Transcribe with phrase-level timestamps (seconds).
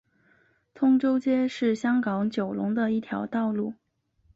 [0.73, 3.75] 通州街是香港九龙的一条道路。